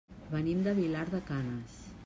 Venim 0.29 0.63
de 0.69 0.73
Vilar 0.79 1.05
de 1.13 1.21
Canes. 1.31 1.81